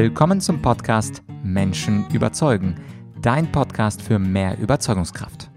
[0.00, 2.76] Willkommen zum Podcast Menschen überzeugen,
[3.20, 5.50] dein Podcast für mehr Überzeugungskraft.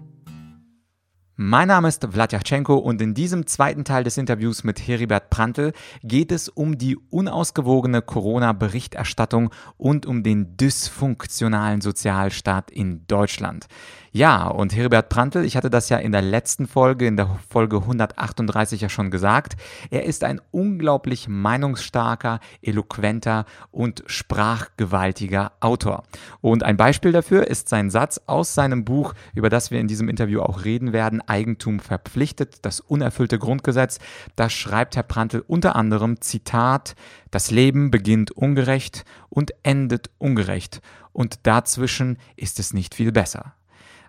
[1.36, 5.72] Mein Name ist Vladyachenko und in diesem zweiten Teil des Interviews mit Heribert Prantl
[6.02, 13.68] geht es um die unausgewogene Corona-Berichterstattung und um den dysfunktionalen Sozialstaat in Deutschland.
[14.14, 17.78] Ja, und Heribert Prantl, ich hatte das ja in der letzten Folge, in der Folge
[17.78, 19.56] 138 ja schon gesagt,
[19.90, 26.02] er ist ein unglaublich meinungsstarker, eloquenter und sprachgewaltiger Autor.
[26.42, 30.10] Und ein Beispiel dafür ist sein Satz aus seinem Buch, über das wir in diesem
[30.10, 33.98] Interview auch reden werden, Eigentum verpflichtet, das unerfüllte Grundgesetz.
[34.36, 36.96] Da schreibt Herr Prantl unter anderem, Zitat,
[37.30, 40.82] das Leben beginnt ungerecht und endet ungerecht
[41.12, 43.54] und dazwischen ist es nicht viel besser.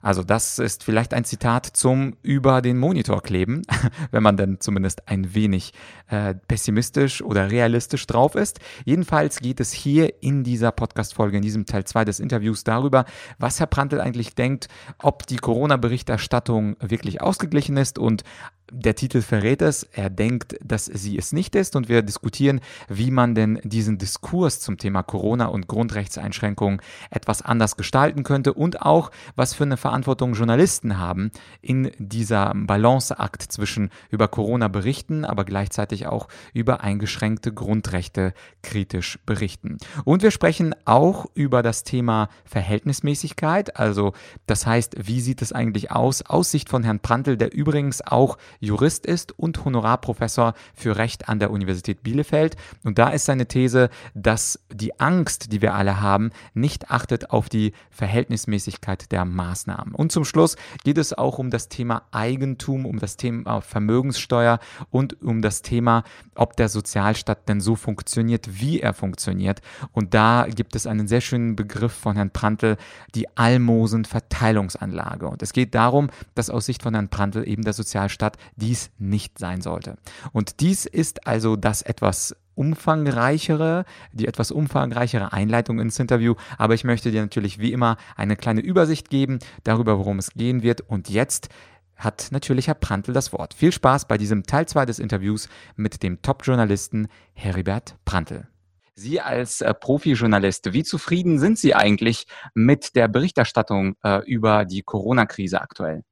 [0.03, 3.61] Also das ist vielleicht ein Zitat zum über den Monitor kleben,
[4.11, 5.71] wenn man denn zumindest ein wenig
[6.09, 8.59] äh, pessimistisch oder realistisch drauf ist.
[8.83, 13.05] Jedenfalls geht es hier in dieser Podcast-Folge, in diesem Teil 2 des Interviews darüber,
[13.39, 14.67] was Herr Prantl eigentlich denkt,
[15.01, 18.23] ob die Corona-Berichterstattung wirklich ausgeglichen ist und
[18.71, 21.75] der Titel verrät es, er denkt, dass sie es nicht ist.
[21.75, 27.77] Und wir diskutieren, wie man denn diesen Diskurs zum Thema Corona und Grundrechtseinschränkungen etwas anders
[27.77, 34.27] gestalten könnte und auch, was für eine Verantwortung Journalisten haben in dieser Balanceakt zwischen über
[34.27, 39.77] Corona berichten, aber gleichzeitig auch über eingeschränkte Grundrechte kritisch berichten.
[40.05, 44.13] Und wir sprechen auch über das Thema Verhältnismäßigkeit, also
[44.47, 48.37] das heißt, wie sieht es eigentlich aus aus Sicht von Herrn Prantl, der übrigens auch
[48.63, 52.55] Jurist ist und Honorarprofessor für Recht an der Universität Bielefeld.
[52.83, 57.49] Und da ist seine These, dass die Angst, die wir alle haben, nicht achtet auf
[57.49, 59.93] die Verhältnismäßigkeit der Maßnahmen.
[59.93, 64.59] Und zum Schluss geht es auch um das Thema Eigentum, um das Thema Vermögenssteuer
[64.89, 66.03] und um das Thema,
[66.35, 69.61] ob der Sozialstaat denn so funktioniert, wie er funktioniert.
[69.91, 72.77] Und da gibt es einen sehr schönen Begriff von Herrn Prantl,
[73.13, 75.27] die Almosenverteilungsanlage.
[75.27, 79.39] Und es geht darum, dass aus Sicht von Herrn Prantl eben der Sozialstaat dies nicht
[79.39, 79.97] sein sollte.
[80.31, 86.83] Und dies ist also das etwas umfangreichere, die etwas umfangreichere Einleitung ins Interview, aber ich
[86.83, 91.09] möchte dir natürlich wie immer eine kleine Übersicht geben darüber, worum es gehen wird und
[91.09, 91.49] jetzt
[91.95, 93.53] hat natürlich Herr Prantl das Wort.
[93.53, 98.47] Viel Spaß bei diesem Teil 2 des Interviews mit dem Top-Journalisten Heribert Prantl.
[98.95, 104.83] Sie als äh, Profi-Journalist, wie zufrieden sind Sie eigentlich mit der Berichterstattung äh, über die
[104.83, 106.03] Corona-Krise aktuell?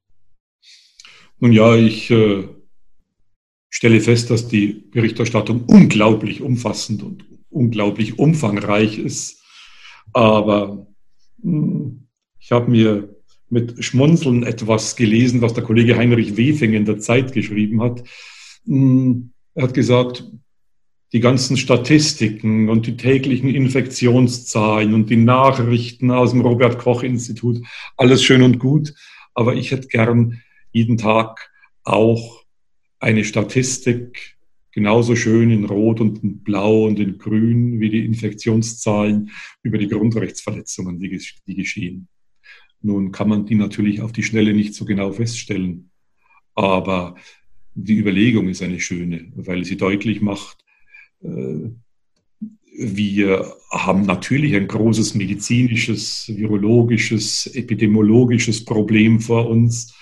[1.42, 2.48] Nun ja, ich äh,
[3.72, 9.44] stelle fest, dass die Berichterstattung unglaublich umfassend und unglaublich umfangreich ist.
[10.14, 10.86] Aber
[11.42, 12.08] mh, hm,
[12.40, 13.16] ich habe mir
[13.50, 18.04] mit Schmunzeln etwas gelesen, was der Kollege Heinrich Wefing in der Zeit geschrieben hat.
[18.66, 20.24] Mh, hm, er hat gesagt,
[21.12, 27.66] die ganzen Statistiken und die täglichen Infektionszahlen und die Nachrichten aus dem Robert Koch Institut,
[27.98, 28.94] alles schön und gut.
[29.34, 30.42] Aber ich hätte gern
[30.72, 31.52] jeden Tag
[31.84, 32.44] auch
[33.00, 34.38] eine Statistik,
[34.72, 39.32] genauso schön in Rot und in Blau und in Grün wie die Infektionszahlen
[39.64, 42.08] über die Grundrechtsverletzungen, die, die geschehen.
[42.82, 45.92] Nun kann man die natürlich auf die Schnelle nicht so genau feststellen,
[46.56, 47.16] aber
[47.74, 50.64] die Überlegung ist eine schöne, weil sie deutlich macht,
[51.22, 51.70] äh,
[52.74, 59.94] wir haben natürlich ein großes medizinisches, virologisches, epidemiologisches Problem vor uns.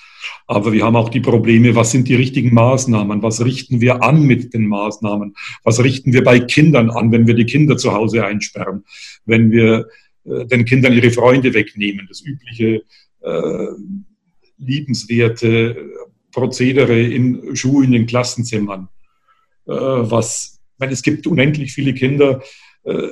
[0.47, 3.21] Aber wir haben auch die Probleme, was sind die richtigen Maßnahmen?
[3.21, 5.35] Was richten wir an mit den Maßnahmen?
[5.63, 8.83] Was richten wir bei Kindern an, wenn wir die Kinder zu Hause einsperren?
[9.25, 9.87] Wenn wir
[10.25, 12.05] äh, den Kindern ihre Freunde wegnehmen?
[12.07, 12.81] Das übliche,
[13.21, 13.67] äh,
[14.57, 15.75] liebenswerte
[16.31, 18.89] Prozedere in Schulen, in Klassenzimmern.
[19.67, 22.41] Äh, was, weil es gibt unendlich viele Kinder,
[22.83, 23.07] äh,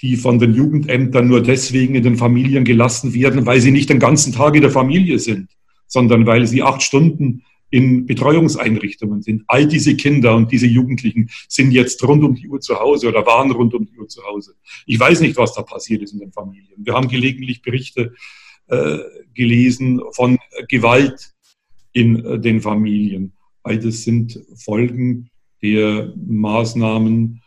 [0.00, 3.98] die von den Jugendämtern nur deswegen in den Familien gelassen werden, weil sie nicht den
[3.98, 5.48] ganzen Tag in der Familie sind
[5.88, 9.44] sondern weil sie acht Stunden in Betreuungseinrichtungen sind.
[9.46, 13.26] All diese Kinder und diese Jugendlichen sind jetzt rund um die Uhr zu Hause oder
[13.26, 14.54] waren rund um die Uhr zu Hause.
[14.86, 16.76] Ich weiß nicht, was da passiert ist in den Familien.
[16.78, 18.14] Wir haben gelegentlich Berichte
[18.68, 18.98] äh,
[19.34, 21.32] gelesen von Gewalt
[21.92, 23.32] in äh, den Familien.
[23.62, 25.30] All das sind Folgen
[25.62, 27.42] der Maßnahmen,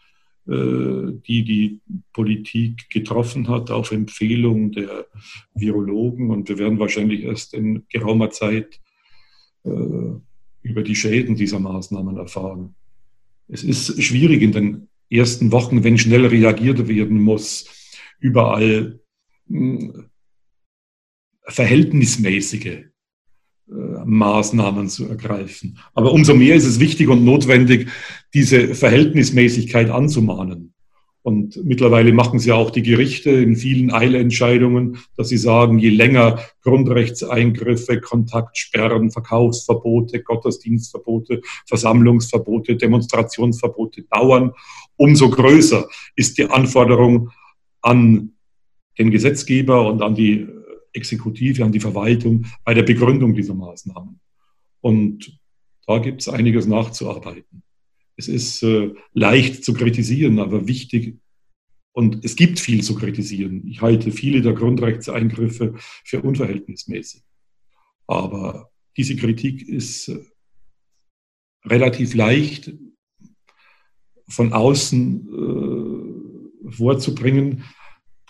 [0.45, 1.79] die die
[2.13, 5.05] Politik getroffen hat auf Empfehlung der
[5.53, 6.31] Virologen.
[6.31, 8.79] Und wir werden wahrscheinlich erst in geraumer Zeit
[9.63, 9.69] äh,
[10.63, 12.75] über die Schäden dieser Maßnahmen erfahren.
[13.47, 17.65] Es ist schwierig in den ersten Wochen, wenn schnell reagiert werden muss,
[18.19, 18.99] überall
[19.47, 20.05] hm,
[21.45, 22.90] verhältnismäßige äh,
[23.71, 25.77] Maßnahmen zu ergreifen.
[25.93, 27.87] Aber umso mehr ist es wichtig und notwendig,
[28.33, 30.73] diese Verhältnismäßigkeit anzumahnen.
[31.23, 36.39] Und mittlerweile machen sie auch die Gerichte in vielen Eilentscheidungen, dass sie sagen, je länger
[36.63, 44.53] Grundrechtseingriffe, Kontaktsperren, Verkaufsverbote, Gottesdienstverbote, Versammlungsverbote, Demonstrationsverbote dauern,
[44.97, 47.29] umso größer ist die Anforderung
[47.83, 48.33] an
[48.97, 50.47] den Gesetzgeber und an die
[50.93, 54.19] Exekutive, an die Verwaltung bei der Begründung dieser Maßnahmen.
[54.81, 55.39] Und
[55.87, 57.63] da gibt es einiges nachzuarbeiten.
[58.17, 61.17] Es ist äh, leicht zu kritisieren, aber wichtig
[61.93, 63.67] und es gibt viel zu kritisieren.
[63.67, 67.23] Ich halte viele der Grundrechtseingriffe für unverhältnismäßig.
[68.07, 70.19] Aber diese Kritik ist äh,
[71.65, 72.73] relativ leicht
[74.27, 75.27] von außen
[76.67, 77.65] äh, vorzubringen.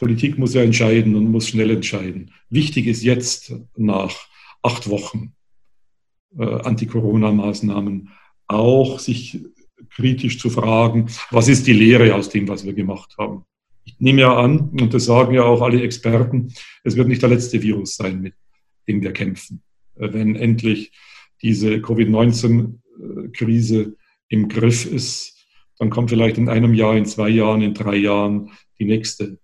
[0.02, 2.32] Politik muss ja entscheiden und muss schnell entscheiden.
[2.50, 4.28] Wichtig ist jetzt nach
[4.64, 5.36] acht Wochen
[6.40, 8.10] äh, Anti-Corona-Maßnahmen
[8.48, 9.46] auch sich
[9.92, 13.46] kritisch zu fragen, was ist die Lehre aus dem, was wir gemacht haben.
[13.84, 16.52] Ich nehme ja an, und das sagen ja auch alle Experten,
[16.84, 18.34] es wird nicht der letzte Virus sein, mit
[18.88, 19.62] dem wir kämpfen.
[19.98, 20.94] Äh, wenn endlich
[21.44, 23.96] diese Covid-19-Krise
[24.30, 25.46] im Griff ist,
[25.78, 28.50] dann kommt vielleicht in einem Jahr, in zwei Jahren, in drei Jahren
[28.80, 29.38] die nächste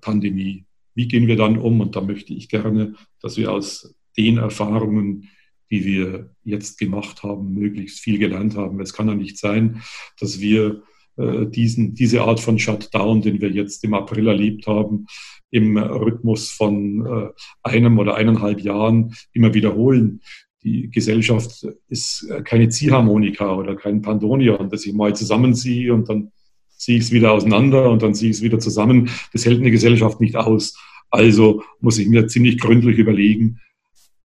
[0.00, 0.64] Pandemie.
[0.94, 1.80] Wie gehen wir dann um?
[1.80, 5.28] Und da möchte ich gerne, dass wir aus den Erfahrungen,
[5.70, 8.80] die wir jetzt gemacht haben, möglichst viel gelernt haben.
[8.80, 9.82] Es kann ja nicht sein,
[10.18, 10.82] dass wir
[11.16, 15.06] äh, diesen, diese Art von Shutdown, den wir jetzt im April erlebt haben,
[15.50, 17.28] im Rhythmus von äh,
[17.62, 20.20] einem oder eineinhalb Jahren immer wiederholen.
[20.62, 26.32] Die Gesellschaft ist keine Ziehharmonika oder kein Pandonion, dass ich mal zusammenziehe und dann
[26.76, 29.10] ziehe ich es wieder auseinander und dann ziehe ich es wieder zusammen.
[29.32, 30.78] Das hält eine Gesellschaft nicht aus.
[31.10, 33.60] Also muss ich mir ziemlich gründlich überlegen,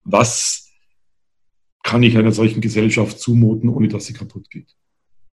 [0.04, 0.70] was
[1.82, 4.74] kann ich einer solchen Gesellschaft zumuten, ohne dass sie kaputt geht.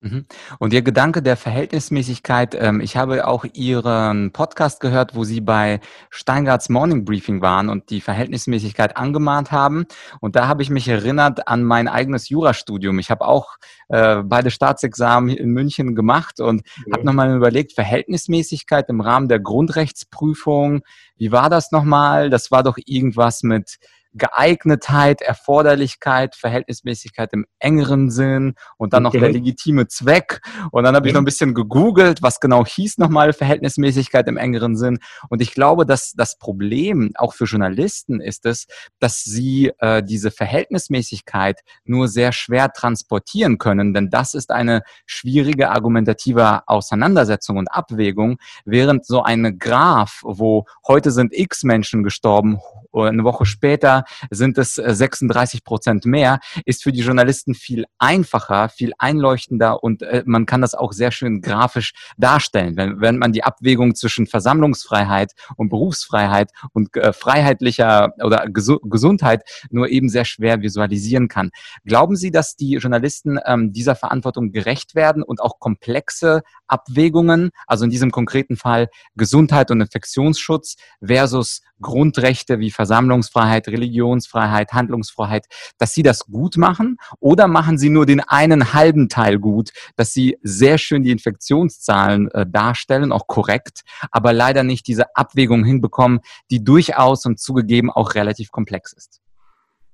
[0.02, 0.24] Mhm.
[0.58, 5.80] Und Ihr Gedanke der Verhältnismäßigkeit, ähm, ich habe auch Ihren Podcast gehört, wo Sie bei
[6.08, 9.84] Steingarts Morning Briefing waren und die Verhältnismäßigkeit angemahnt haben.
[10.20, 12.98] Und da habe ich mich erinnert an mein eigenes Jurastudium.
[12.98, 13.58] Ich habe auch
[13.88, 16.94] äh, beide Staatsexamen in München gemacht und ja.
[16.94, 20.80] habe nochmal überlegt, Verhältnismäßigkeit im Rahmen der Grundrechtsprüfung.
[21.18, 22.30] Wie war das nochmal?
[22.30, 23.78] Das war doch irgendwas mit
[24.14, 30.40] Geeignetheit, Erforderlichkeit, Verhältnismäßigkeit im engeren Sinn und dann noch der legitime Zweck.
[30.72, 34.76] Und dann habe ich noch ein bisschen gegoogelt, was genau hieß nochmal Verhältnismäßigkeit im engeren
[34.76, 34.98] Sinn.
[35.28, 38.66] Und ich glaube, dass das Problem auch für Journalisten ist es,
[38.98, 45.70] dass sie äh, diese Verhältnismäßigkeit nur sehr schwer transportieren können, denn das ist eine schwierige
[45.70, 52.58] argumentative Auseinandersetzung und Abwägung, während so eine Graph, wo heute sind x Menschen gestorben,
[52.92, 53.99] eine Woche später
[54.30, 60.02] sind es 36 äh, Prozent mehr, ist für die Journalisten viel einfacher, viel einleuchtender und
[60.02, 62.76] äh, man kann das auch sehr schön grafisch darstellen.
[62.76, 69.88] Wenn, wenn man die Abwägung zwischen Versammlungsfreiheit und Berufsfreiheit und äh, freiheitlicher oder Gesundheit nur
[69.88, 71.50] eben sehr schwer visualisieren kann.
[71.84, 77.84] Glauben Sie, dass die Journalisten ähm, dieser Verantwortung gerecht werden und auch komplexe Abwägungen, also
[77.84, 85.46] in diesem konkreten Fall Gesundheit und Infektionsschutz versus Grundrechte wie Versammlungsfreiheit, Religionsfreiheit, Handlungsfreiheit,
[85.78, 90.12] dass sie das gut machen oder machen sie nur den einen halben Teil gut, dass
[90.12, 96.20] sie sehr schön die Infektionszahlen äh, darstellen, auch korrekt, aber leider nicht diese Abwägung hinbekommen,
[96.50, 99.20] die durchaus und zugegeben auch relativ komplex ist.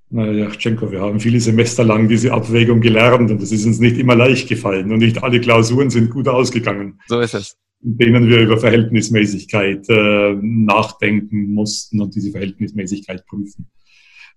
[0.09, 3.99] Naja, Tschenko, wir haben viele Semester lang diese Abwägung gelernt und es ist uns nicht
[3.99, 7.01] immer leicht gefallen und nicht alle Klausuren sind gut ausgegangen.
[7.09, 13.69] So ist es in denen wir über Verhältnismäßigkeit äh, nachdenken mussten und diese Verhältnismäßigkeit prüfen.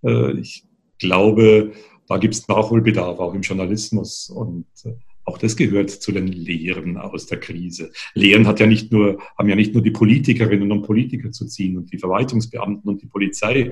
[0.03, 0.65] Äh, ich
[0.99, 1.71] glaube,
[2.07, 4.93] da gibt es Nachholbedarf auch im Journalismus und äh,
[5.25, 7.91] auch das gehört zu den Lehren aus der Krise.
[8.15, 11.77] Lehren hat ja nicht nur, haben ja nicht nur die Politikerinnen und Politiker zu ziehen
[11.77, 13.71] und die Verwaltungsbeamten und die Polizei,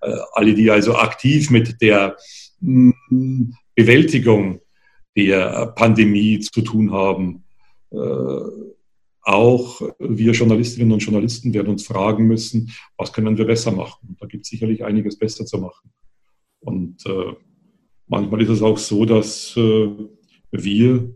[0.00, 2.16] äh, alle, die also aktiv mit der
[2.60, 4.60] mm, Bewältigung
[5.16, 7.44] der Pandemie zu tun haben.
[9.28, 14.16] Auch wir Journalistinnen und Journalisten werden uns fragen müssen, was können wir besser machen?
[14.18, 15.90] Da gibt es sicherlich einiges besser zu machen.
[16.60, 17.34] Und äh,
[18.06, 19.90] manchmal ist es auch so, dass äh,
[20.50, 21.14] wir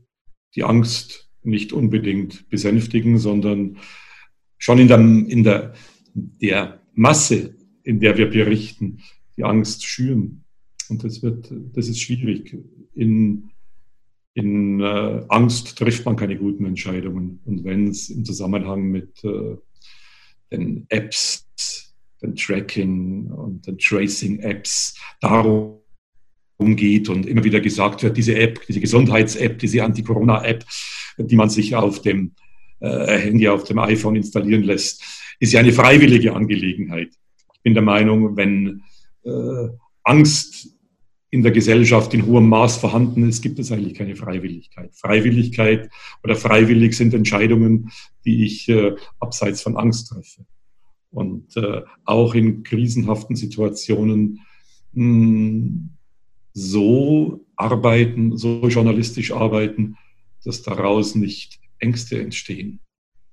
[0.54, 3.78] die Angst nicht unbedingt besänftigen, sondern
[4.59, 5.73] schon in der, in der,
[6.12, 9.00] der Masse, in der wir berichten,
[9.38, 10.45] die Angst schüren.
[10.90, 12.59] Und das wird, das ist schwierig.
[12.95, 13.51] In
[14.34, 17.40] in äh, Angst trifft man keine guten Entscheidungen.
[17.44, 19.56] Und wenn es im Zusammenhang mit äh,
[20.50, 21.46] den Apps,
[22.22, 25.80] den Tracking und den Tracing-Apps darum
[26.58, 30.64] geht und immer wieder gesagt wird, diese App, diese Gesundheits-App, diese Anti-Corona-App,
[31.18, 32.32] die man sich auf dem
[32.80, 35.02] äh, Handy auf dem iPhone installieren lässt,
[35.40, 37.10] ist ja eine freiwillige Angelegenheit.
[37.54, 38.82] Ich bin der Meinung, wenn
[39.24, 39.68] äh,
[40.04, 40.68] Angst
[41.32, 44.94] in der Gesellschaft in hohem Maß vorhanden ist, gibt es eigentlich keine Freiwilligkeit.
[44.94, 45.90] Freiwilligkeit
[46.22, 47.90] oder freiwillig sind Entscheidungen,
[48.26, 50.44] die ich äh, abseits von Angst treffe.
[51.10, 54.40] Und äh, auch in krisenhaften Situationen
[54.92, 55.90] mh, hm,
[56.52, 59.96] so arbeiten, so journalistisch arbeiten,
[60.44, 62.80] dass daraus nicht Ängste entstehen.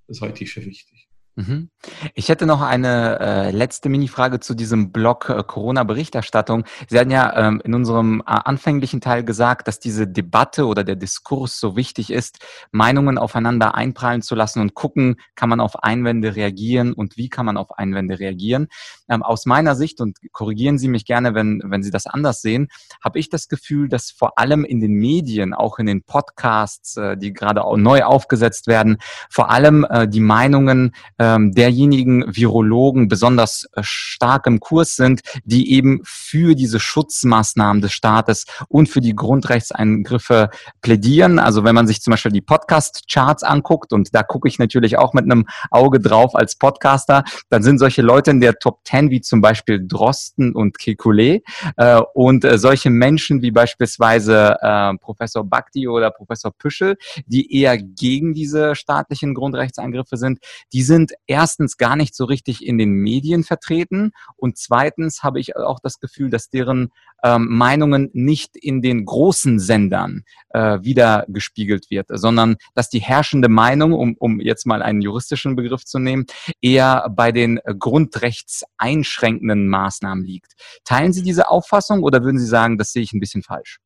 [0.08, 1.10] Das halte ich für wichtig.
[1.40, 1.70] Mhm.
[2.16, 6.66] Ich hätte noch eine äh, letzte Mini-Frage zu diesem Blog äh, Corona-Berichterstattung.
[6.90, 10.98] Sie hatten ja ähm, in unserem äh, anfänglichen Teil gesagt, dass diese Debatte oder der
[10.98, 12.40] Diskurs so wichtig ist,
[12.72, 17.46] Meinungen aufeinander einprallen zu lassen und gucken, kann man auf Einwände reagieren und wie kann
[17.46, 18.68] man auf Einwände reagieren.
[19.08, 22.68] Ähm, aus meiner Sicht, und korrigieren Sie mich gerne, wenn, wenn Sie das anders sehen,
[23.02, 27.16] habe ich das Gefühl, dass vor allem in den Medien, auch in den Podcasts, äh,
[27.16, 28.98] die gerade neu aufgesetzt werden,
[29.30, 35.22] vor allem äh, die Meinungen äh, ähm, derjenigen Virologen besonders äh, stark im Kurs sind,
[35.44, 40.50] die eben für diese Schutzmaßnahmen des Staates und für die Grundrechtseingriffe
[40.82, 41.40] plädieren.
[41.40, 45.14] Also wenn man sich zum Beispiel die Podcast-Charts anguckt, und da gucke ich natürlich auch
[45.14, 49.22] mit einem Auge drauf als Podcaster, dann sind solche Leute in der Top 10 wie
[49.22, 51.42] zum Beispiel Drosten und Kekulé
[51.78, 57.78] äh, und äh, solche Menschen wie beispielsweise äh, Professor Bhakti oder Professor Püschel, die eher
[57.78, 60.40] gegen diese staatlichen Grundrechtseingriffe sind,
[60.74, 65.56] die sind erstens gar nicht so richtig in den Medien vertreten und zweitens habe ich
[65.56, 66.90] auch das Gefühl, dass deren
[67.24, 73.50] ähm, Meinungen nicht in den großen Sendern äh, wieder gespiegelt wird, sondern dass die herrschende
[73.50, 76.26] Meinung, um, um jetzt mal einen juristischen Begriff zu nehmen,
[76.62, 80.54] eher bei den grundrechtseinschränkenden Maßnahmen liegt.
[80.84, 83.80] Teilen Sie diese Auffassung oder würden Sie sagen, das sehe ich ein bisschen falsch?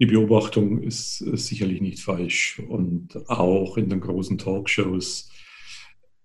[0.00, 5.30] Die Beobachtung ist sicherlich nicht falsch und auch in den großen Talkshows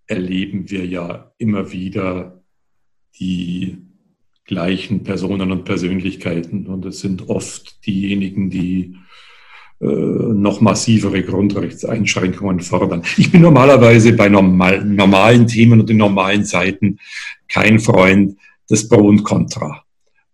[0.07, 2.43] erleben wir ja immer wieder
[3.19, 3.77] die
[4.45, 6.67] gleichen Personen und Persönlichkeiten.
[6.67, 8.95] Und es sind oft diejenigen, die
[9.81, 13.03] äh, noch massivere Grundrechtseinschränkungen fordern.
[13.17, 16.99] Ich bin normalerweise bei normal, normalen Themen und in normalen Zeiten
[17.47, 18.37] kein Freund
[18.69, 19.86] des Pro und Contra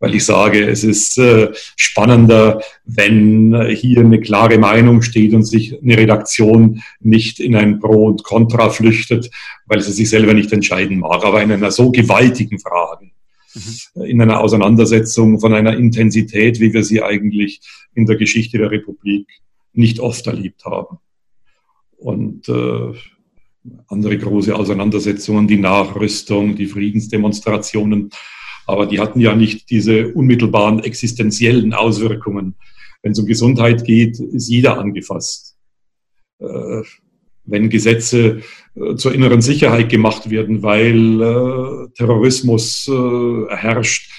[0.04, 5.82] weil ich sage, es ist äh, spannender, wenn hier eine klare Meinung steht und sich
[5.82, 9.32] eine Redaktion nicht in ein Pro und Contra flüchtet,
[9.66, 11.24] weil sie sich selber nicht entscheiden mag.
[11.24, 13.12] Aber in einer so gewaltigen Frage,
[13.56, 14.04] mhm.
[14.04, 17.62] in einer Auseinandersetzung von einer Intensität, wie wir sie eigentlich
[17.94, 19.30] in der Geschichte der Republik
[19.72, 20.98] nicht oft erlebt haben.
[21.96, 22.94] Und äh,
[23.88, 28.10] andere große Auseinandersetzungen, die Nachrüstung, die Friedensdemonstrationen,
[28.66, 32.56] aber die hatten ja nicht diese unmittelbaren existenziellen Auswirkungen.
[33.02, 35.54] Wenn es um Gesundheit geht, ist jeder angefasst.
[36.40, 36.84] Äh,
[37.46, 38.42] wenn Gesetze
[38.76, 42.90] äh, zur inneren Sicherheit gemacht werden, weil äh, Terrorismus
[43.50, 44.10] herrscht,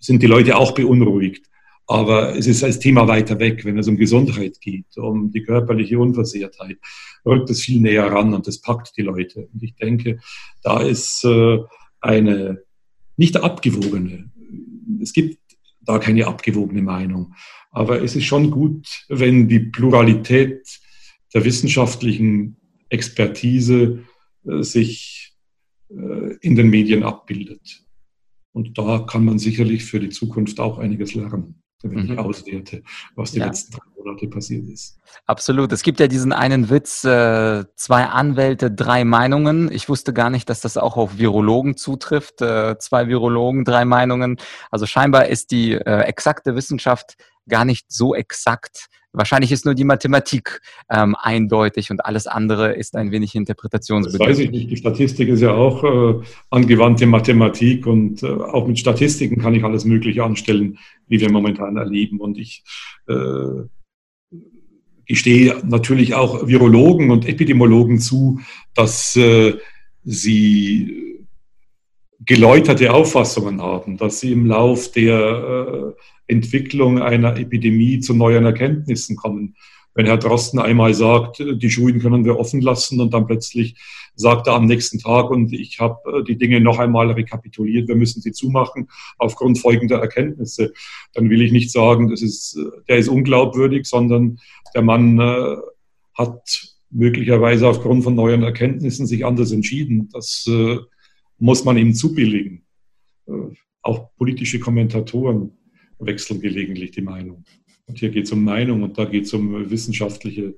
[0.00, 1.46] sind die Leute auch beunruhigt.
[1.86, 3.64] Aber es ist als Thema weiter weg.
[3.64, 6.78] Wenn es um Gesundheit geht, um die körperliche Unversehrtheit,
[7.24, 9.48] rückt es viel näher ran und das packt die Leute.
[9.52, 10.18] Und ich denke,
[10.62, 11.26] da ist
[12.00, 12.63] eine
[13.16, 14.30] nicht abgewogene.
[15.00, 15.38] Es gibt
[15.80, 17.34] da keine abgewogene Meinung.
[17.70, 20.80] Aber es ist schon gut, wenn die Pluralität
[21.34, 22.56] der wissenschaftlichen
[22.88, 24.04] Expertise
[24.46, 25.34] äh, sich
[25.90, 27.82] äh, in den Medien abbildet.
[28.52, 32.12] Und da kann man sicherlich für die Zukunft auch einiges lernen wenn mhm.
[32.12, 32.82] ich auswerte,
[33.14, 33.46] was die ja.
[33.46, 34.98] letzten drei Monate passiert ist.
[35.26, 35.72] Absolut.
[35.72, 39.70] Es gibt ja diesen einen Witz, äh, zwei Anwälte, drei Meinungen.
[39.70, 42.40] Ich wusste gar nicht, dass das auch auf Virologen zutrifft.
[42.42, 44.38] Äh, zwei Virologen, drei Meinungen.
[44.70, 47.16] Also scheinbar ist die äh, exakte Wissenschaft
[47.48, 48.86] gar nicht so exakt.
[49.14, 54.28] Wahrscheinlich ist nur die Mathematik ähm, eindeutig und alles andere ist ein wenig interpretationsbedürftig.
[54.28, 54.70] Das weiß ich nicht.
[54.70, 59.62] Die Statistik ist ja auch äh, angewandte Mathematik und äh, auch mit Statistiken kann ich
[59.62, 62.20] alles Mögliche anstellen, wie wir momentan erleben.
[62.20, 62.64] Und ich
[63.06, 63.14] äh,
[65.06, 68.40] gestehe natürlich auch Virologen und Epidemiologen zu,
[68.74, 69.54] dass äh,
[70.02, 71.26] sie
[72.18, 79.16] geläuterte Auffassungen haben, dass sie im Lauf der äh, Entwicklung einer Epidemie zu neuen Erkenntnissen
[79.16, 79.56] kommen.
[79.94, 83.76] Wenn Herr Drosten einmal sagt, die Schulen können wir offen lassen und dann plötzlich
[84.16, 87.94] sagt er am nächsten Tag und ich habe äh, die Dinge noch einmal rekapituliert, wir
[87.94, 88.88] müssen sie zumachen
[89.18, 90.72] aufgrund folgender Erkenntnisse,
[91.12, 94.38] dann will ich nicht sagen, das ist, der ist unglaubwürdig, sondern
[94.74, 95.56] der Mann äh,
[96.14, 100.08] hat möglicherweise aufgrund von neuen Erkenntnissen sich anders entschieden.
[100.12, 100.78] Das äh,
[101.38, 102.64] muss man ihm zubilligen.
[103.26, 103.32] Äh,
[103.82, 105.52] auch politische Kommentatoren
[106.06, 107.44] wechseln gelegentlich die Meinung.
[107.86, 110.54] Und hier geht es um Meinung und da geht es um wissenschaftliche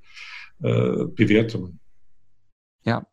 [0.62, 1.80] äh, Bewertungen.
[2.84, 3.06] Ja,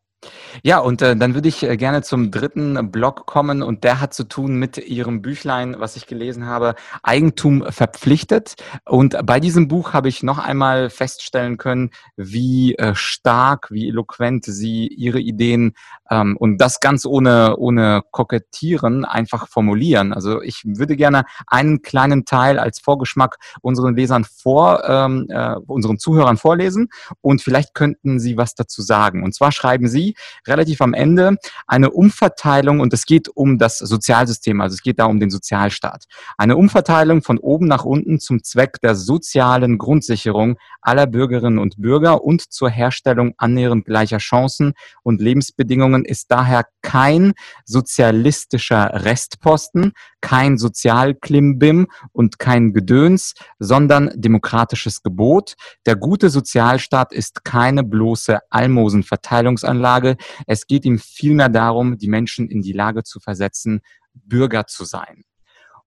[0.62, 4.14] ja, und äh, dann würde ich äh, gerne zum dritten Blog kommen und der hat
[4.14, 8.56] zu tun mit Ihrem Büchlein, was ich gelesen habe, Eigentum verpflichtet.
[8.86, 14.46] Und bei diesem Buch habe ich noch einmal feststellen können, wie äh, stark, wie eloquent
[14.46, 15.74] Sie Ihre Ideen
[16.10, 20.14] ähm, und das ganz ohne, ohne Kokettieren einfach formulieren.
[20.14, 25.98] Also ich würde gerne einen kleinen Teil als Vorgeschmack unseren Lesern vor, ähm, äh, unseren
[25.98, 26.90] Zuhörern vorlesen
[27.22, 29.24] und vielleicht könnten Sie was dazu sagen.
[29.24, 30.13] Und zwar schreiben Sie,
[30.48, 35.06] relativ am Ende eine Umverteilung und es geht um das Sozialsystem, also es geht da
[35.06, 36.06] um den Sozialstaat.
[36.38, 42.24] Eine Umverteilung von oben nach unten zum Zweck der sozialen Grundsicherung aller Bürgerinnen und Bürger
[42.24, 47.34] und zur Herstellung annähernd gleicher Chancen und Lebensbedingungen ist daher kein
[47.66, 55.56] sozialistischer Restposten, kein Sozialklimbim und kein Gedöns, sondern demokratisches Gebot.
[55.86, 60.03] Der gute Sozialstaat ist keine bloße Almosenverteilungsanlage.
[60.48, 63.82] Es geht ihm vielmehr darum, die Menschen in die Lage zu versetzen,
[64.14, 65.24] Bürger zu sein.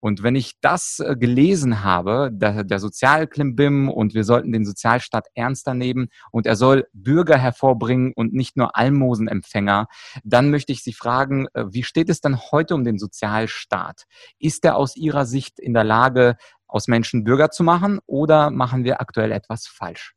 [0.00, 5.26] Und wenn ich das äh, gelesen habe, der, der Sozialklimbim und wir sollten den Sozialstaat
[5.34, 9.88] ernster nehmen und er soll Bürger hervorbringen und nicht nur Almosenempfänger,
[10.22, 14.04] dann möchte ich Sie fragen, äh, wie steht es denn heute um den Sozialstaat?
[14.38, 16.36] Ist er aus Ihrer Sicht in der Lage,
[16.68, 20.15] aus Menschen Bürger zu machen oder machen wir aktuell etwas falsch?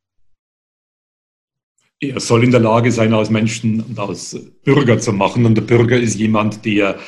[2.00, 5.44] Er soll in der Lage sein, aus Menschen und aus Bürger zu machen.
[5.44, 6.98] Und der Bürger ist jemand, der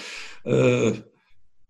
[0.44, 0.92] äh,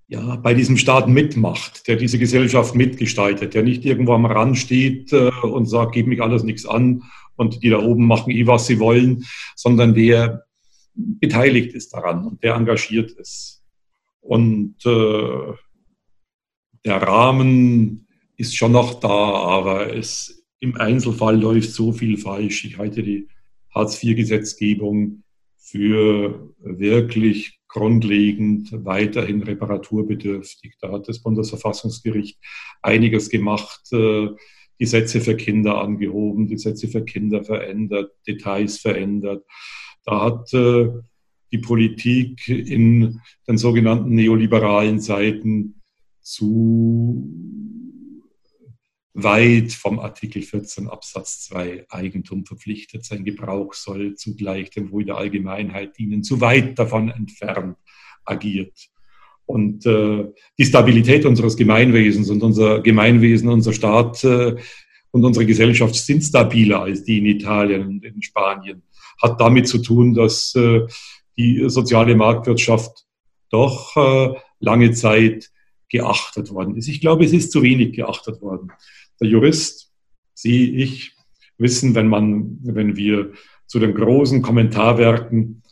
[0.09, 5.13] ja, bei diesem Staat mitmacht, der diese Gesellschaft mitgestaltet, der nicht irgendwo am Rand steht
[5.13, 7.05] äh, und sagt, gib mich alles nichts an
[7.37, 9.25] und die da oben machen eh, was sie wollen,
[9.57, 10.45] sondern der
[10.95, 13.63] beteiligt ist daran und der engagiert ist.
[14.21, 15.55] Und äh,
[16.85, 22.65] der Rahmen ist schon noch da, aber es, im Einzelfall läuft so viel falsch.
[22.65, 23.27] Ich halte die
[23.75, 25.25] Hartz-IV-Gesetzgebung
[25.59, 30.75] für wirklich grundlegend weiterhin reparaturbedürftig.
[30.81, 32.39] Da hat das Bundesverfassungsgericht
[32.81, 34.29] einiges gemacht, äh,
[34.79, 39.45] Gesetze für Kinder angehoben, Gesetze für Kinder verändert, Details verändert.
[40.05, 40.91] Da hat äh,
[41.51, 45.83] die Politik in den sogenannten neoliberalen Zeiten
[46.21, 47.29] zu
[49.15, 53.05] weit vom Artikel 14 Absatz 2 Eigentum verpflichtet.
[53.05, 57.77] Sein Gebrauch soll zugleich dem Wohl der Allgemeinheit dienen, zu weit davon entfernt
[58.25, 58.89] agiert.
[59.45, 60.25] Und äh,
[60.59, 64.57] die Stabilität unseres Gemeinwesens und unser Gemeinwesen, unser Staat äh,
[65.11, 68.83] und unsere Gesellschaft sind stabiler als die in Italien und in Spanien.
[69.21, 70.87] Hat damit zu tun, dass äh,
[71.37, 73.05] die soziale Marktwirtschaft
[73.51, 75.52] doch äh, lange Zeit
[75.93, 76.89] geachtet worden ist.
[76.89, 78.73] Ich glaube, es ist zu wenig geachtet worden
[79.23, 79.91] der Jurist,
[80.35, 81.13] Sie, ich,
[81.59, 83.33] wissen, wenn, man, wenn wir
[83.67, 85.63] zu den großen Kommentarwerken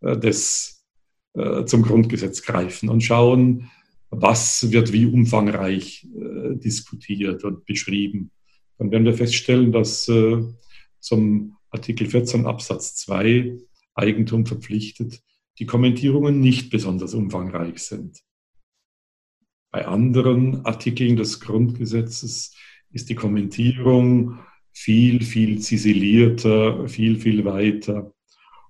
[0.00, 0.86] äh, des,
[1.34, 3.70] äh, zum Grundgesetz greifen und schauen,
[4.08, 8.30] was wird wie umfangreich äh, diskutiert und beschrieben,
[8.78, 10.42] dann werden wir feststellen, dass äh,
[11.00, 13.58] zum Artikel 14 Absatz 2
[13.94, 15.20] Eigentum verpflichtet,
[15.58, 18.20] die Kommentierungen nicht besonders umfangreich sind.
[19.74, 22.54] Bei anderen Artikeln des Grundgesetzes
[22.92, 24.38] ist die Kommentierung
[24.70, 28.14] viel, viel ziselierter, viel, viel weiter.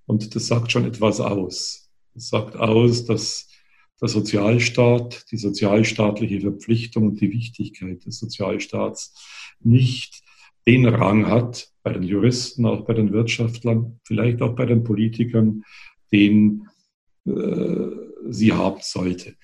[0.07, 1.91] Und das sagt schon etwas aus.
[2.15, 3.51] Das sagt aus, dass
[4.01, 9.13] der Sozialstaat, die sozialstaatliche Verpflichtung und die Wichtigkeit des Sozialstaats
[9.61, 10.23] nicht
[10.67, 15.65] den Rang hat bei den Juristen, auch bei den Wirtschaftlern, vielleicht auch bei den Politikern,
[16.11, 16.67] den
[17.27, 17.91] äh,
[18.31, 19.35] sie haben sollte.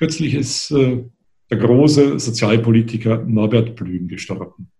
[0.00, 1.04] Kürzlich ist äh,
[1.50, 4.70] der große Sozialpolitiker Norbert Blüm gestorben,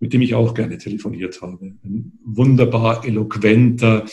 [0.00, 1.76] mit dem ich auch gerne telefoniert habe.
[1.84, 4.04] Ein wunderbar eloquenter,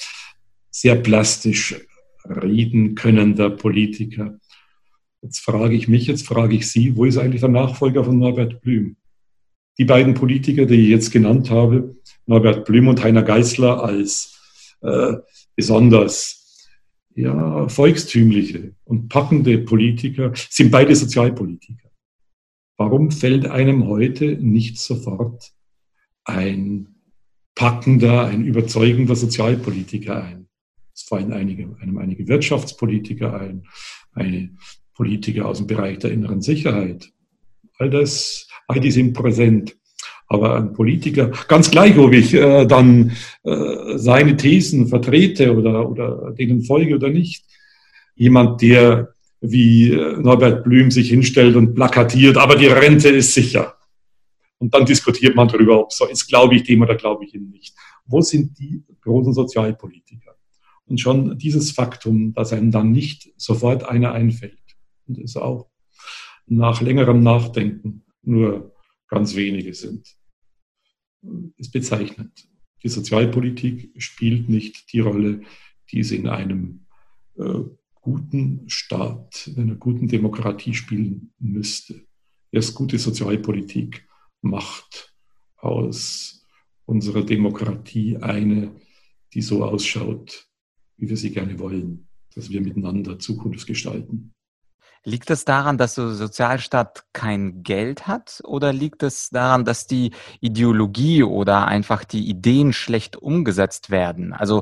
[0.69, 1.75] sehr plastisch
[2.23, 4.39] reden könnender Politiker.
[5.23, 8.61] Jetzt frage ich mich, jetzt frage ich Sie, wo ist eigentlich der Nachfolger von Norbert
[8.61, 8.97] Blüm?
[9.79, 11.95] Die beiden Politiker, die ich jetzt genannt habe,
[12.27, 14.39] Norbert Blüm und Heiner Geißler als
[14.81, 15.13] äh,
[15.55, 16.40] besonders
[17.15, 21.89] ja, volkstümliche und packende Politiker sind beide Sozialpolitiker.
[22.77, 25.51] Warum fällt einem heute nicht sofort
[26.23, 26.95] ein
[27.55, 30.47] packender, ein überzeugender Sozialpolitiker ein?
[30.93, 33.63] Es fallen einige, einem einige Wirtschaftspolitiker ein,
[34.13, 34.55] eine
[34.93, 37.11] Politiker aus dem Bereich der inneren Sicherheit.
[37.77, 39.77] All das, all die sind präsent.
[40.31, 43.11] Aber ein Politiker, ganz gleich, ob ich äh, dann
[43.43, 47.43] äh, seine Thesen vertrete oder, oder denen folge oder nicht,
[48.15, 53.75] jemand, der wie äh, Norbert Blüm sich hinstellt und plakatiert, aber die Rente ist sicher.
[54.57, 57.49] Und dann diskutiert man darüber, ob so ist, glaube ich dem oder glaube ich ihm
[57.49, 57.75] nicht.
[58.05, 60.37] Wo sind die großen Sozialpolitiker?
[60.85, 64.77] Und schon dieses Faktum, dass einem dann nicht sofort einer einfällt
[65.09, 65.67] und es auch
[66.47, 68.71] nach längerem Nachdenken nur
[69.09, 70.20] ganz wenige sind,
[71.57, 72.47] ist bezeichnend.
[72.83, 75.41] Die Sozialpolitik spielt nicht die Rolle,
[75.91, 76.85] die sie in einem
[77.37, 77.63] äh,
[78.01, 82.01] guten Staat, in einer guten Demokratie spielen müsste.
[82.51, 84.07] Erst gute Sozialpolitik
[84.41, 85.13] macht
[85.57, 86.45] aus
[86.85, 88.75] unserer Demokratie eine,
[89.33, 90.47] die so ausschaut,
[90.97, 94.33] wie wir sie gerne wollen, dass wir miteinander Zukunft gestalten.
[95.03, 100.11] Liegt es daran, dass der Sozialstaat kein Geld hat oder liegt es daran, dass die
[100.41, 104.31] Ideologie oder einfach die Ideen schlecht umgesetzt werden?
[104.31, 104.61] Also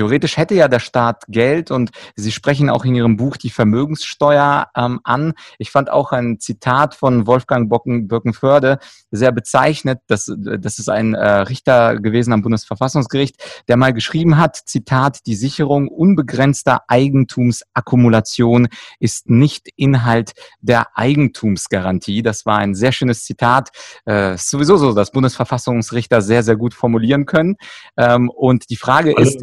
[0.00, 4.68] Theoretisch hätte ja der Staat Geld und Sie sprechen auch in Ihrem Buch die Vermögenssteuer
[4.74, 5.34] ähm, an.
[5.58, 8.78] Ich fand auch ein Zitat von Wolfgang Bocken, Birkenförde
[9.10, 10.00] sehr bezeichnet.
[10.06, 13.36] Das, das ist ein äh, Richter gewesen am Bundesverfassungsgericht,
[13.68, 18.68] der mal geschrieben hat, Zitat, die Sicherung unbegrenzter Eigentumsakkumulation
[19.00, 20.32] ist nicht Inhalt
[20.62, 22.22] der Eigentumsgarantie.
[22.22, 23.68] Das war ein sehr schönes Zitat.
[24.06, 27.56] Äh, sowieso so, dass Bundesverfassungsrichter sehr, sehr gut formulieren können.
[27.98, 29.42] Ähm, und die Frage Alles ist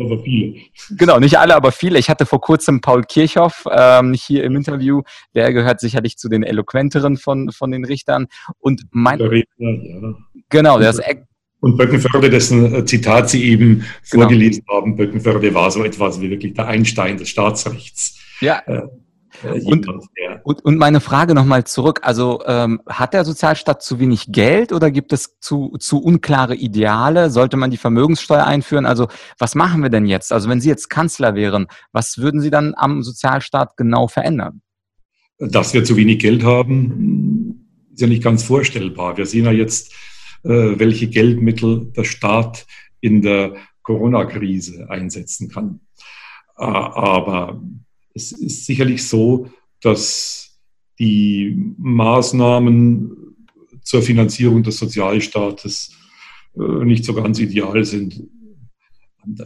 [0.53, 0.97] viele.
[0.97, 1.99] Genau, nicht alle, aber viele.
[1.99, 5.01] Ich hatte vor kurzem Paul Kirchhoff ähm, hier im Interview.
[5.33, 8.27] Der gehört sicherlich zu den eloquenteren von, von den Richtern.
[8.59, 9.19] Und mein.
[9.19, 10.15] Der Redner, ja.
[10.49, 11.01] Genau, der ist.
[11.59, 14.23] Und Böckenförde, dessen äh, Zitat Sie eben genau.
[14.23, 18.19] vorgelesen haben, Böckenförde war so etwas wie wirklich der Einstein des Staatsrechts.
[18.41, 18.61] Ja.
[18.67, 18.83] Äh,
[19.43, 19.87] und,
[20.43, 21.99] und, und, meine Frage nochmal zurück.
[22.03, 27.29] Also ähm, hat der Sozialstaat zu wenig Geld oder gibt es zu, zu unklare Ideale?
[27.29, 28.85] Sollte man die Vermögenssteuer einführen?
[28.85, 30.31] Also was machen wir denn jetzt?
[30.31, 34.61] Also wenn Sie jetzt Kanzler wären, was würden Sie dann am Sozialstaat genau verändern?
[35.39, 39.17] Dass wir zu wenig Geld haben, ist ja nicht ganz vorstellbar.
[39.17, 39.93] Wir sehen ja jetzt,
[40.43, 42.65] äh, welche Geldmittel der Staat
[43.01, 45.79] in der Corona-Krise einsetzen kann.
[46.55, 47.61] Aber
[48.17, 49.49] es ist sicherlich so,
[49.81, 50.59] dass
[50.99, 53.11] die Maßnahmen
[53.83, 55.91] zur Finanzierung des Sozialstaates
[56.55, 58.23] äh, nicht so ganz ideal sind.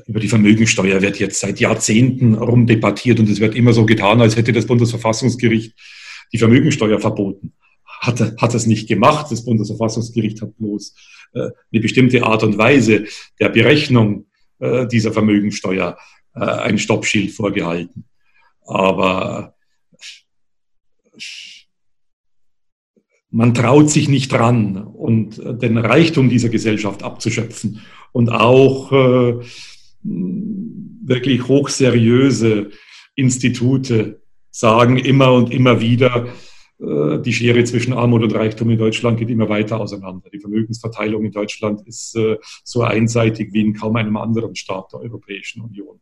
[0.07, 4.36] Über die Vermögensteuer wird jetzt seit Jahrzehnten rumdebattiert und es wird immer so getan, als
[4.36, 5.73] hätte das Bundesverfassungsgericht
[6.31, 7.53] die Vermögensteuer verboten.
[7.99, 9.31] Hat, hat es nicht gemacht.
[9.31, 10.95] Das Bundesverfassungsgericht hat bloß
[11.34, 13.05] äh, eine bestimmte Art und Weise
[13.39, 14.27] der Berechnung
[14.60, 15.97] äh, dieser Vermögensteuer
[16.34, 18.05] ein Stoppschild vorgehalten.
[18.65, 19.56] Aber
[23.30, 29.39] man traut sich nicht dran und den Reichtum dieser Gesellschaft abzuschöpfen und auch äh,
[30.04, 32.71] wirklich hochseriöse
[33.15, 34.21] Institute
[34.52, 36.28] sagen immer und immer wieder,
[36.80, 40.30] äh, die Schere zwischen Armut und Reichtum in Deutschland geht immer weiter auseinander.
[40.30, 45.02] Die Vermögensverteilung in Deutschland ist äh, so einseitig wie in kaum einem anderen Staat der
[45.02, 46.02] Europäischen Union.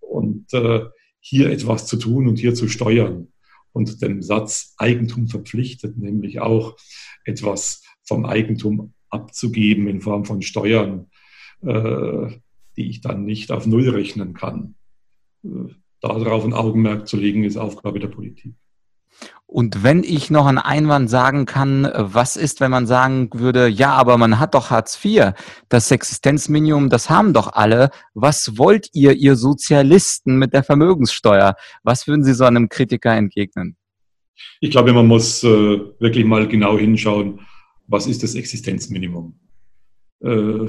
[0.00, 0.82] Und äh,
[1.20, 3.28] hier etwas zu tun und hier zu steuern
[3.72, 6.76] und dem Satz Eigentum verpflichtet, nämlich auch
[7.24, 11.10] etwas vom Eigentum abzugeben in Form von Steuern,
[11.62, 12.28] äh,
[12.76, 14.74] die ich dann nicht auf Null rechnen kann.
[15.44, 18.54] Äh, darauf ein Augenmerk zu legen, ist Aufgabe der Politik.
[19.50, 23.94] Und wenn ich noch einen Einwand sagen kann, was ist, wenn man sagen würde, ja,
[23.94, 25.32] aber man hat doch Hartz IV,
[25.68, 27.90] das Existenzminimum, das haben doch alle.
[28.14, 31.56] Was wollt ihr, ihr Sozialisten, mit der Vermögenssteuer?
[31.82, 33.76] Was würden Sie so einem Kritiker entgegnen?
[34.60, 37.40] Ich glaube, man muss äh, wirklich mal genau hinschauen,
[37.88, 39.34] was ist das Existenzminimum?
[40.22, 40.68] Äh,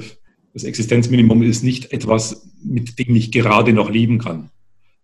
[0.54, 4.50] das Existenzminimum ist nicht etwas, mit dem ich gerade noch leben kann,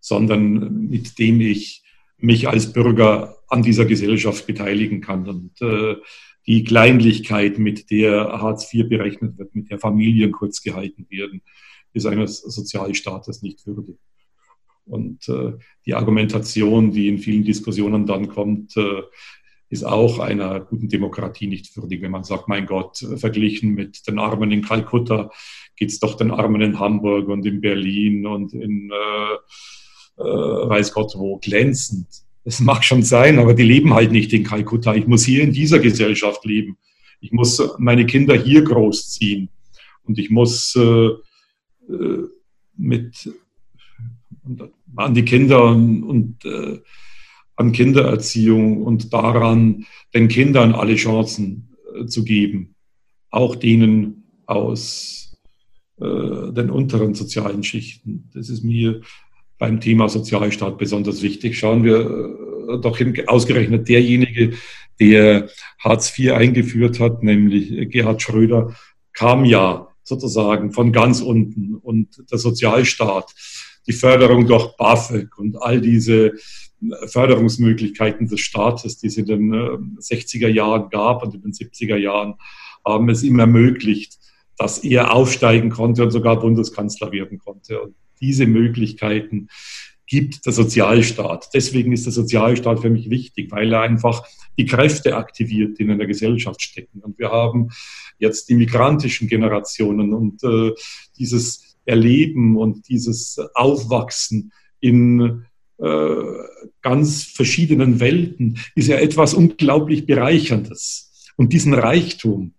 [0.00, 1.84] sondern mit dem ich
[2.18, 5.28] mich als Bürger an dieser Gesellschaft beteiligen kann.
[5.28, 5.96] Und äh,
[6.46, 11.42] die Kleinlichkeit, mit der Hartz IV berechnet wird, mit der Familien kurz gehalten werden,
[11.92, 13.96] ist eines Sozialstaates nicht würdig.
[14.84, 15.52] Und äh,
[15.84, 19.02] die Argumentation, die in vielen Diskussionen dann kommt, äh,
[19.70, 24.18] ist auch einer guten Demokratie nicht würdig, wenn man sagt, mein Gott, verglichen mit den
[24.18, 25.30] Armen in Kalkutta
[25.76, 30.92] geht es doch den Armen in Hamburg und in Berlin und in äh, äh, weiß
[30.92, 32.08] Gott wo glänzend.
[32.44, 34.94] Das mag schon sein, aber die leben halt nicht in Kalkutta.
[34.94, 36.78] Ich muss hier in dieser Gesellschaft leben.
[37.20, 39.48] Ich muss meine Kinder hier großziehen.
[40.04, 41.08] Und ich muss äh,
[41.92, 42.28] äh
[42.80, 43.28] mit
[44.96, 46.80] an die Kinder und, äh,
[47.56, 52.74] an Kindererziehung und daran, den Kindern alle Chancen äh, zu geben,
[53.30, 55.36] auch denen aus
[56.00, 58.30] äh, den unteren sozialen Schichten.
[58.32, 59.00] Das ist mir
[59.58, 61.58] beim Thema Sozialstaat besonders wichtig.
[61.58, 64.54] Schauen wir äh, doch hin, ausgerechnet derjenige,
[65.00, 68.74] der Hartz IV eingeführt hat, nämlich Gerhard Schröder,
[69.12, 71.74] kam ja sozusagen von ganz unten.
[71.76, 73.32] Und der Sozialstaat,
[73.86, 76.32] die Förderung durch BAföG und all diese
[77.06, 79.52] Förderungsmöglichkeiten des Staates, die es in den
[79.98, 82.34] 60er äh, Jahren gab und in den 70er Jahren,
[82.84, 84.18] haben es ihm ermöglicht,
[84.56, 87.80] dass er aufsteigen konnte und sogar Bundeskanzler werden konnte.
[87.80, 89.48] Und diese Möglichkeiten
[90.06, 91.50] gibt der Sozialstaat.
[91.52, 94.26] Deswegen ist der Sozialstaat für mich wichtig, weil er einfach
[94.58, 97.00] die Kräfte aktiviert, die in der Gesellschaft stecken.
[97.00, 97.68] Und wir haben
[98.18, 100.72] jetzt die migrantischen Generationen und äh,
[101.18, 105.44] dieses Erleben und dieses Aufwachsen in
[105.78, 106.14] äh,
[106.82, 111.32] ganz verschiedenen Welten ist ja etwas unglaublich Bereicherndes.
[111.36, 112.54] Und diesen Reichtum,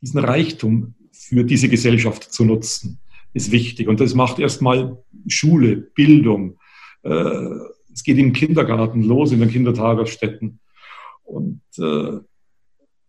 [0.00, 2.98] diesen Reichtum für diese Gesellschaft zu nutzen,
[3.32, 3.88] ist wichtig.
[3.88, 6.58] Und das macht erstmal Schule, Bildung.
[7.02, 7.48] Äh,
[7.92, 10.60] es geht im Kindergarten los, in den Kindertagesstätten.
[11.24, 12.18] Und äh,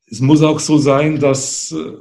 [0.07, 1.93] es muss auch so sein, dass äh,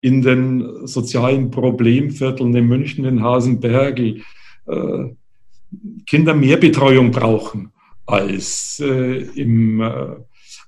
[0.00, 4.22] in den sozialen Problemvierteln in München, in Hasenbergel,
[6.06, 7.72] Kinder mehr Betreuung brauchen
[8.06, 9.82] als im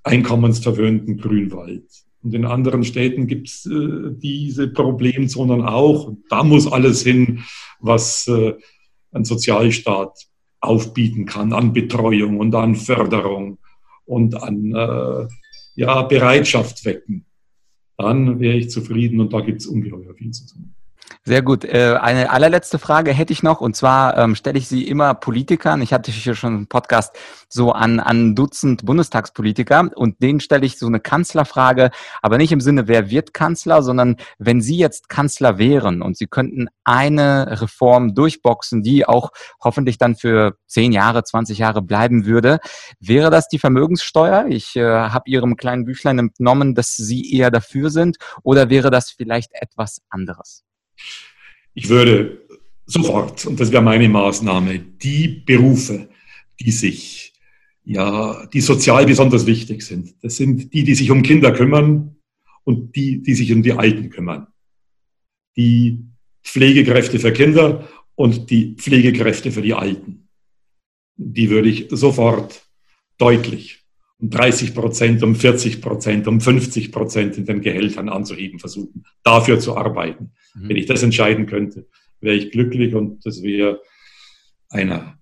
[0.02, 1.95] einkommensverwöhnten Grünwald.
[2.26, 6.12] Und in anderen Städten gibt es äh, diese Problemzonen auch.
[6.28, 7.44] Da muss alles hin,
[7.78, 8.54] was äh,
[9.12, 10.26] ein Sozialstaat
[10.58, 13.58] aufbieten kann an Betreuung und an Förderung
[14.06, 15.28] und an äh,
[15.76, 17.26] ja, Bereitschaft wecken.
[17.96, 20.74] Dann wäre ich zufrieden und da gibt es ungeheuer viel zu tun.
[21.28, 21.64] Sehr gut.
[21.64, 25.82] Äh, eine allerletzte Frage hätte ich noch, und zwar ähm, stelle ich sie immer Politikern.
[25.82, 27.16] Ich hatte hier schon einen Podcast
[27.48, 31.90] so an, an Dutzend Bundestagspolitiker und denen stelle ich so eine Kanzlerfrage,
[32.22, 36.28] aber nicht im Sinne, wer wird Kanzler, sondern wenn Sie jetzt Kanzler wären und Sie
[36.28, 39.30] könnten eine Reform durchboxen, die auch
[39.62, 42.60] hoffentlich dann für zehn Jahre, 20 Jahre bleiben würde,
[43.00, 44.46] wäre das die Vermögenssteuer?
[44.48, 49.10] Ich äh, habe Ihrem kleinen Büchlein entnommen, dass Sie eher dafür sind, oder wäre das
[49.10, 50.65] vielleicht etwas anderes?
[51.74, 52.46] Ich würde
[52.86, 56.08] sofort, und das wäre meine Maßnahme, die Berufe,
[56.60, 57.34] die sich,
[57.84, 62.16] ja, die sozial besonders wichtig sind, das sind die, die sich um Kinder kümmern
[62.64, 64.46] und die, die sich um die Alten kümmern.
[65.56, 66.04] Die
[66.42, 70.28] Pflegekräfte für Kinder und die Pflegekräfte für die Alten.
[71.16, 72.62] Die würde ich sofort
[73.18, 73.84] deutlich
[74.18, 79.60] um 30 Prozent, um 40 Prozent, um 50 Prozent in den Gehältern anzuheben versuchen, dafür
[79.60, 80.32] zu arbeiten.
[80.56, 80.68] Mhm.
[80.68, 81.86] Wenn ich das entscheiden könnte,
[82.20, 83.82] wäre ich glücklich und das wäre
[84.70, 85.18] einer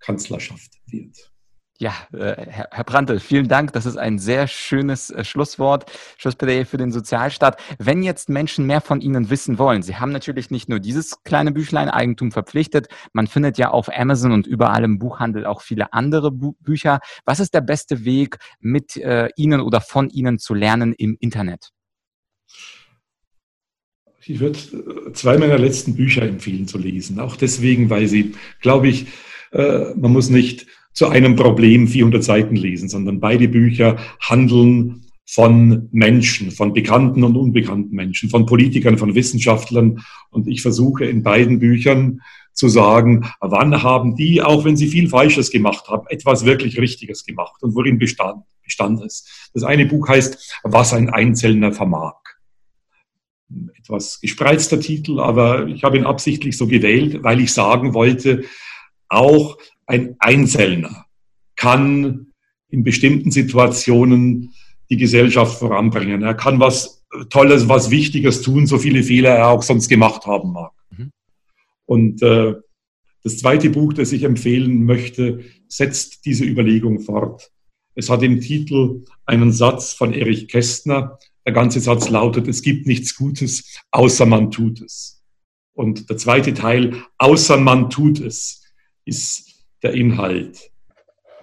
[0.00, 1.30] Kanzlerschaft wert.
[1.80, 3.72] Ja, äh, Herr, Brandl, vielen Dank.
[3.72, 5.88] Das ist ein sehr schönes äh, Schlusswort.
[6.16, 7.60] Schlussplädoyer für den Sozialstaat.
[7.78, 11.52] Wenn jetzt Menschen mehr von Ihnen wissen wollen, Sie haben natürlich nicht nur dieses kleine
[11.52, 12.88] Büchlein Eigentum verpflichtet.
[13.12, 16.98] Man findet ja auf Amazon und überall im Buchhandel auch viele andere Bu Bücher.
[17.24, 21.70] Was ist der beste Weg, mit äh, Ihnen oder von Ihnen zu lernen im Internet?
[24.24, 27.20] Ich würde äh, zwei meiner letzten Bücher empfehlen zu lesen.
[27.20, 29.06] Auch deswegen, weil sie, glaube ich,
[29.52, 35.88] äh, man muss nicht zu einem Problem 400 Seiten lesen, sondern beide Bücher handeln von
[35.92, 40.00] Menschen, von bekannten und unbekannten Menschen, von Politikern, von Wissenschaftlern.
[40.30, 42.20] Und ich versuche in beiden Büchern
[42.54, 47.24] zu sagen, wann haben die, auch wenn sie viel Falsches gemacht haben, etwas wirklich Richtiges
[47.24, 49.50] gemacht und worin bestand, bestand es.
[49.54, 52.14] Das eine Buch heißt, was ein Einzelner vermag.
[53.78, 58.44] Etwas gespreizter Titel, aber ich habe ihn absichtlich so gewählt, weil ich sagen wollte,
[59.08, 59.56] auch
[59.86, 61.06] ein Einzelner
[61.56, 62.32] kann
[62.68, 64.52] in bestimmten Situationen
[64.90, 66.22] die Gesellschaft voranbringen.
[66.22, 70.52] Er kann was Tolles, was Wichtiges tun, so viele Fehler er auch sonst gemacht haben
[70.52, 70.72] mag.
[70.90, 71.10] Mhm.
[71.86, 72.54] Und äh,
[73.24, 77.50] das zweite Buch, das ich empfehlen möchte, setzt diese Überlegung fort.
[77.94, 81.18] Es hat im Titel einen Satz von Erich Kästner.
[81.48, 85.24] Der ganze Satz lautet, es gibt nichts Gutes, außer man tut es.
[85.72, 88.70] Und der zweite Teil, außer man tut es,
[89.06, 90.70] ist der Inhalt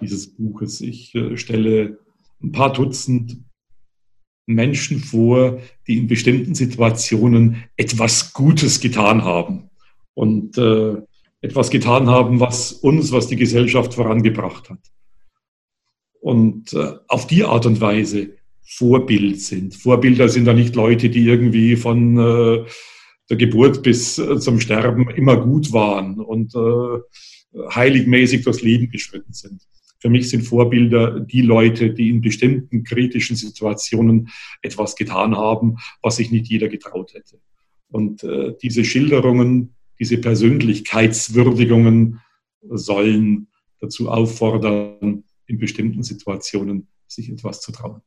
[0.00, 0.80] dieses Buches.
[0.80, 1.98] Ich äh, stelle
[2.40, 3.38] ein paar Dutzend
[4.46, 9.70] Menschen vor, die in bestimmten Situationen etwas Gutes getan haben
[10.14, 11.02] und äh,
[11.40, 14.78] etwas getan haben, was uns, was die Gesellschaft vorangebracht hat.
[16.20, 18.35] Und äh, auf die Art und Weise
[18.66, 19.74] Vorbild sind.
[19.74, 22.66] Vorbilder sind da nicht Leute, die irgendwie von äh,
[23.30, 26.98] der Geburt bis äh, zum Sterben immer gut waren und äh,
[27.74, 29.62] heiligmäßig durchs Leben geschritten sind.
[29.98, 34.28] Für mich sind Vorbilder die Leute, die in bestimmten kritischen Situationen
[34.62, 37.38] etwas getan haben, was sich nicht jeder getraut hätte.
[37.88, 42.20] Und äh, diese Schilderungen, diese Persönlichkeitswürdigungen
[42.68, 43.48] sollen
[43.80, 48.02] dazu auffordern, in bestimmten Situationen sich etwas zu trauen.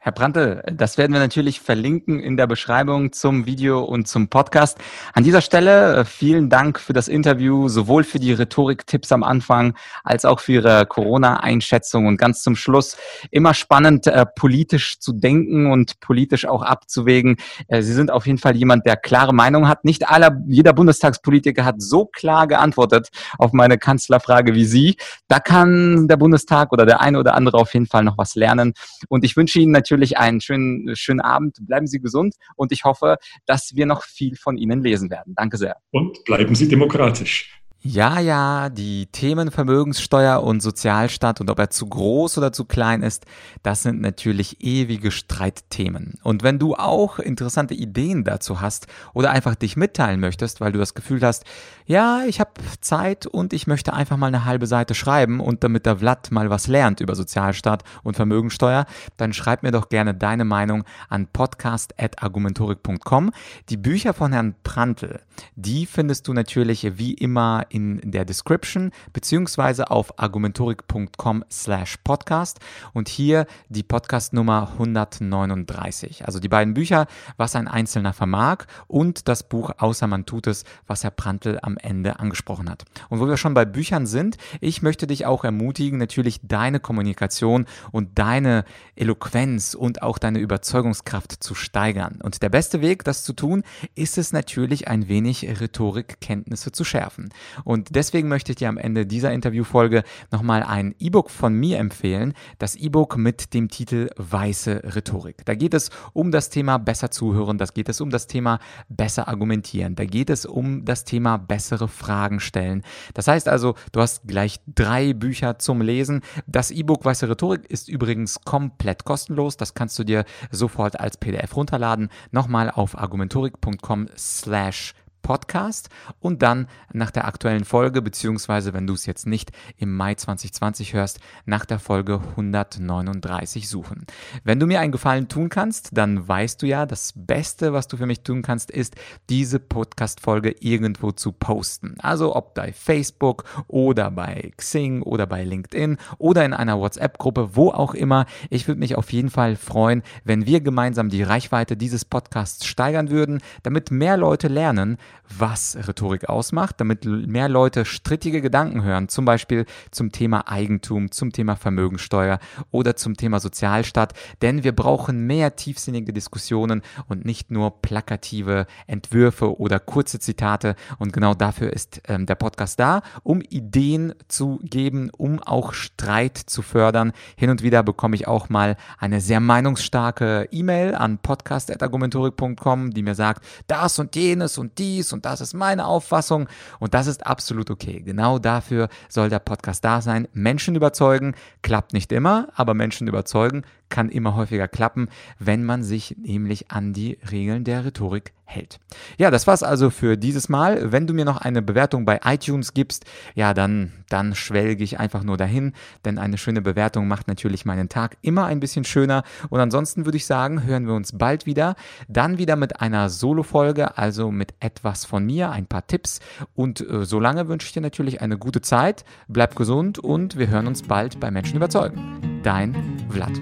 [0.00, 4.78] Herr Brandl, das werden wir natürlich verlinken in der Beschreibung zum Video und zum Podcast.
[5.12, 9.76] An dieser Stelle äh, vielen Dank für das Interview, sowohl für die Rhetorik-Tipps am Anfang
[10.04, 12.96] als auch für Ihre Corona-Einschätzung und ganz zum Schluss
[13.32, 17.36] immer spannend, äh, politisch zu denken und politisch auch abzuwägen.
[17.66, 19.84] Äh, Sie sind auf jeden Fall jemand, der klare Meinung hat.
[19.84, 24.96] Nicht aller, jeder Bundestagspolitiker hat so klar geantwortet auf meine Kanzlerfrage wie Sie.
[25.26, 28.74] Da kann der Bundestag oder der eine oder andere auf jeden Fall noch was lernen.
[29.08, 31.56] Und ich wünsche Ihnen natürlich natürlich einen schönen, schönen Abend.
[31.60, 35.34] Bleiben Sie gesund und ich hoffe, dass wir noch viel von Ihnen lesen werden.
[35.34, 35.76] Danke sehr.
[35.90, 37.58] Und bleiben Sie demokratisch.
[37.80, 43.04] Ja, ja, die Themen Vermögenssteuer und Sozialstaat und ob er zu groß oder zu klein
[43.04, 43.24] ist,
[43.62, 46.18] das sind natürlich ewige Streitthemen.
[46.24, 50.80] Und wenn du auch interessante Ideen dazu hast oder einfach dich mitteilen möchtest, weil du
[50.80, 51.44] das Gefühl hast,
[51.86, 55.86] ja, ich habe Zeit und ich möchte einfach mal eine halbe Seite schreiben und damit
[55.86, 58.86] der Vlad mal was lernt über Sozialstaat und Vermögenssteuer,
[59.18, 63.30] dann schreib mir doch gerne deine Meinung an podcast.argumentorik.com.
[63.68, 65.20] Die Bücher von Herrn Prantl,
[65.54, 72.60] die findest du natürlich wie immer in der Description beziehungsweise auf argumentorik.com slash podcast
[72.92, 76.26] und hier die Podcast Nummer 139.
[76.26, 80.64] Also die beiden Bücher, was ein Einzelner vermag und das Buch Außer man tut es,
[80.86, 82.84] was Herr Prantl am Ende angesprochen hat.
[83.08, 87.66] Und wo wir schon bei Büchern sind, ich möchte dich auch ermutigen, natürlich deine Kommunikation
[87.92, 88.64] und deine
[88.96, 92.18] Eloquenz und auch deine Überzeugungskraft zu steigern.
[92.22, 93.62] Und der beste Weg, das zu tun,
[93.94, 97.30] ist es natürlich ein wenig Rhetorikkenntnisse zu schärfen.
[97.64, 102.34] Und deswegen möchte ich dir am Ende dieser Interviewfolge nochmal ein E-Book von mir empfehlen.
[102.58, 105.44] Das E-Book mit dem Titel Weiße Rhetorik.
[105.44, 109.28] Da geht es um das Thema besser zuhören, da geht es um das Thema besser
[109.28, 112.82] argumentieren, da geht es um das Thema bessere Fragen stellen.
[113.14, 116.22] Das heißt also, du hast gleich drei Bücher zum Lesen.
[116.46, 119.56] Das E-Book Weiße Rhetorik ist übrigens komplett kostenlos.
[119.56, 122.08] Das kannst du dir sofort als PDF runterladen.
[122.30, 124.94] Nochmal auf argumentorik.com slash
[125.28, 130.14] Podcast und dann nach der aktuellen Folge, beziehungsweise wenn du es jetzt nicht im Mai
[130.14, 134.06] 2020 hörst, nach der Folge 139 suchen.
[134.42, 137.98] Wenn du mir einen Gefallen tun kannst, dann weißt du ja, das Beste, was du
[137.98, 138.96] für mich tun kannst, ist,
[139.28, 141.96] diese Podcast-Folge irgendwo zu posten.
[141.98, 147.68] Also ob bei Facebook oder bei Xing oder bei LinkedIn oder in einer WhatsApp-Gruppe, wo
[147.68, 148.24] auch immer.
[148.48, 153.10] Ich würde mich auf jeden Fall freuen, wenn wir gemeinsam die Reichweite dieses Podcasts steigern
[153.10, 154.96] würden, damit mehr Leute lernen,
[155.28, 161.32] was Rhetorik ausmacht, damit mehr Leute strittige Gedanken hören, zum Beispiel zum Thema Eigentum, zum
[161.32, 162.38] Thema Vermögensteuer
[162.70, 164.14] oder zum Thema Sozialstaat.
[164.42, 170.74] Denn wir brauchen mehr tiefsinnige Diskussionen und nicht nur plakative Entwürfe oder kurze Zitate.
[170.98, 176.38] Und genau dafür ist ähm, der Podcast da, um Ideen zu geben, um auch Streit
[176.38, 177.12] zu fördern.
[177.36, 183.14] Hin und wieder bekomme ich auch mal eine sehr meinungsstarke E-Mail an podcast.argumentorik.com, die mir
[183.14, 187.26] sagt, das und jenes und dies dies und das ist meine Auffassung und das ist
[187.26, 188.02] absolut okay.
[188.04, 190.28] Genau dafür soll der Podcast da sein.
[190.32, 196.16] Menschen überzeugen, klappt nicht immer, aber Menschen überzeugen kann immer häufiger klappen, wenn man sich
[196.18, 198.80] nämlich an die Regeln der Rhetorik hält.
[199.18, 200.90] Ja, das war's also für dieses Mal.
[200.90, 205.22] Wenn du mir noch eine Bewertung bei iTunes gibst, ja, dann, dann schwelge ich einfach
[205.22, 205.74] nur dahin,
[206.06, 209.22] denn eine schöne Bewertung macht natürlich meinen Tag immer ein bisschen schöner.
[209.50, 211.76] Und ansonsten würde ich sagen, hören wir uns bald wieder.
[212.08, 216.20] Dann wieder mit einer Solo-Folge, also mit etwas von mir, ein paar Tipps.
[216.54, 219.04] Und äh, solange wünsche ich dir natürlich eine gute Zeit.
[219.28, 222.40] Bleib gesund und wir hören uns bald bei Menschen überzeugen.
[222.42, 222.74] Dein
[223.10, 223.32] Vlad.